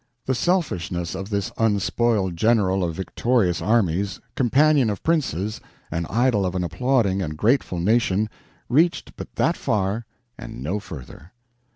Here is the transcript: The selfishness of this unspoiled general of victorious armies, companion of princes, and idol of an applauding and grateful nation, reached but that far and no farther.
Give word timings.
The 0.25 0.33
selfishness 0.33 1.13
of 1.13 1.29
this 1.29 1.51
unspoiled 1.59 2.35
general 2.35 2.83
of 2.83 2.95
victorious 2.95 3.61
armies, 3.61 4.19
companion 4.35 4.89
of 4.89 5.03
princes, 5.03 5.61
and 5.91 6.07
idol 6.09 6.43
of 6.43 6.55
an 6.55 6.63
applauding 6.63 7.21
and 7.21 7.37
grateful 7.37 7.77
nation, 7.79 8.27
reached 8.67 9.15
but 9.15 9.35
that 9.35 9.55
far 9.55 10.07
and 10.39 10.63
no 10.63 10.79
farther. 10.79 11.33